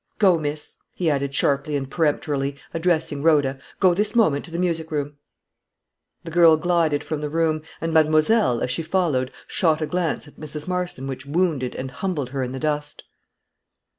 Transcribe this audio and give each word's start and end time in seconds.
Go, 0.17 0.39
miss," 0.39 0.77
he 0.95 1.11
added, 1.11 1.31
sharply 1.35 1.75
and 1.75 1.87
peremptorily, 1.87 2.55
addressing 2.73 3.21
Rhoda, 3.21 3.59
"go 3.79 3.93
this 3.93 4.15
moment 4.15 4.43
to 4.45 4.49
the 4.49 4.57
music 4.57 4.89
room." 4.89 5.17
The 6.23 6.31
girl 6.31 6.57
glided 6.57 7.03
from 7.03 7.21
the 7.21 7.29
room, 7.29 7.61
and 7.79 7.93
mademoiselle, 7.93 8.61
as 8.61 8.71
she 8.71 8.81
followed, 8.81 9.31
shot 9.45 9.79
a 9.79 9.85
glance 9.85 10.27
at 10.27 10.39
Mrs. 10.39 10.67
Marston 10.67 11.05
which 11.05 11.27
wounded 11.27 11.75
and 11.75 11.91
humbled 11.91 12.29
her 12.29 12.41
in 12.41 12.51
the 12.51 12.57
dust. 12.57 13.03